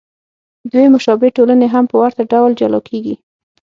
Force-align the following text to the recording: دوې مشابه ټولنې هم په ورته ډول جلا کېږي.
دوې 0.71 0.85
مشابه 0.95 1.27
ټولنې 1.37 1.67
هم 1.73 1.85
په 1.91 1.95
ورته 2.01 2.23
ډول 2.31 2.51
جلا 2.59 2.79
کېږي. 2.89 3.15